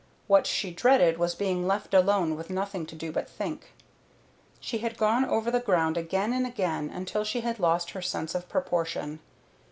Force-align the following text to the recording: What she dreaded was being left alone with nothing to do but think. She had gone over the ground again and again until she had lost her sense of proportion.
What 0.25 0.47
she 0.47 0.71
dreaded 0.71 1.19
was 1.19 1.35
being 1.35 1.67
left 1.67 1.93
alone 1.93 2.35
with 2.35 2.49
nothing 2.49 2.87
to 2.87 2.95
do 2.95 3.11
but 3.11 3.29
think. 3.29 3.71
She 4.59 4.79
had 4.79 4.97
gone 4.97 5.23
over 5.23 5.51
the 5.51 5.59
ground 5.59 5.95
again 5.95 6.33
and 6.33 6.47
again 6.47 6.89
until 6.89 7.23
she 7.23 7.41
had 7.41 7.59
lost 7.59 7.91
her 7.91 8.01
sense 8.01 8.33
of 8.33 8.49
proportion. 8.49 9.19